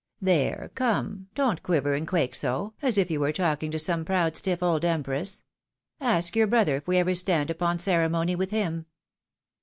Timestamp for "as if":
2.81-3.11